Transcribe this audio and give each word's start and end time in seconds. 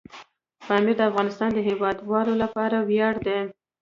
پامیر 0.67 0.95
د 0.97 1.01
افغانستان 1.09 1.49
د 1.53 1.59
هیوادوالو 1.69 2.33
لپاره 2.43 2.77
ویاړ 2.89 3.15
دی. 3.27 3.39